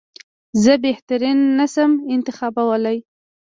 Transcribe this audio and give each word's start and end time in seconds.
زه 0.63 0.73
بهترین 0.85 1.39
نه 1.59 1.67
شم 1.73 1.91
انتخابولای. 2.15 2.97